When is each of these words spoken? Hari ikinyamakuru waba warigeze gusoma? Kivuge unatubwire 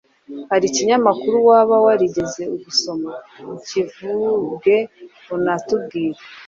Hari 0.49 0.63
ikinyamakuru 0.67 1.37
waba 1.49 1.75
warigeze 1.85 2.41
gusoma? 2.63 3.11
Kivuge 3.67 4.75
unatubwire 5.35 6.19